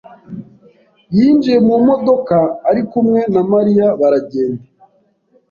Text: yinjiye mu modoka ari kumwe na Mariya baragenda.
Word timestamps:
yinjiye 1.15 1.57
mu 1.67 1.75
modoka 1.87 2.37
ari 2.69 2.81
kumwe 2.89 3.19
na 3.33 3.41
Mariya 3.51 3.87
baragenda. 3.99 4.63